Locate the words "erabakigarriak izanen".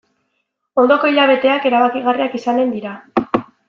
1.73-2.77